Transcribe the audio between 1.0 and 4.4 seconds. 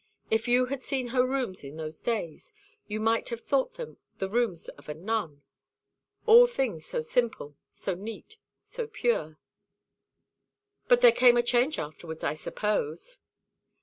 her rooms in those days, you might have thought them the